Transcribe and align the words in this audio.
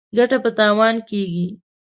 ګټه 0.17 0.37
په 0.43 0.49
تاوان 0.57 0.95
کېږي. 1.09 1.47